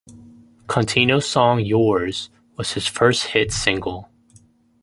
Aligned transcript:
Contino's 0.65 1.27
song 1.29 1.59
"Yours" 1.59 2.31
was 2.57 2.73
his 2.73 2.87
first 2.87 3.23
hit 3.25 3.53
single. 3.53 4.09